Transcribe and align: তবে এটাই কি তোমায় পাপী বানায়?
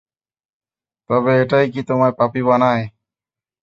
তবে 1.09 1.31
এটাই 1.41 1.65
কি 1.73 1.81
তোমায় 1.89 2.13
পাপী 2.19 2.41
বানায়? 2.47 2.83